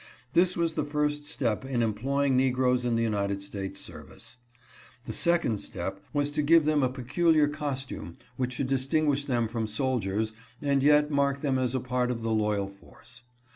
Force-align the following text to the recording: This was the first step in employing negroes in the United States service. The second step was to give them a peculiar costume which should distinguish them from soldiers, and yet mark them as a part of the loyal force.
This 0.33 0.57
was 0.57 0.73
the 0.73 0.83
first 0.83 1.27
step 1.27 1.63
in 1.63 1.83
employing 1.83 2.35
negroes 2.35 2.85
in 2.85 2.95
the 2.95 3.03
United 3.03 3.43
States 3.43 3.79
service. 3.79 4.37
The 5.05 5.13
second 5.13 5.59
step 5.59 6.03
was 6.11 6.31
to 6.31 6.41
give 6.41 6.65
them 6.65 6.81
a 6.81 6.89
peculiar 6.89 7.47
costume 7.47 8.15
which 8.35 8.53
should 8.53 8.65
distinguish 8.65 9.25
them 9.25 9.47
from 9.47 9.67
soldiers, 9.67 10.33
and 10.59 10.81
yet 10.81 11.11
mark 11.11 11.41
them 11.41 11.59
as 11.59 11.75
a 11.75 11.79
part 11.79 12.09
of 12.09 12.23
the 12.23 12.31
loyal 12.31 12.67
force. 12.67 13.21